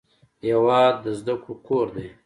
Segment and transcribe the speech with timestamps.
[0.45, 2.07] هېواد د زده کړو کور دی.